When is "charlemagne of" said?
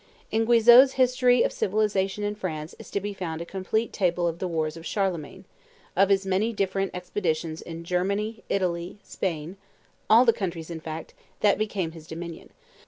4.83-6.09